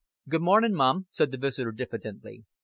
"Good 0.27 0.41
mornin', 0.41 0.73
mum," 0.73 1.05
said 1.11 1.29
the 1.29 1.37
visitor, 1.37 1.71
diffidently. 1.71 2.45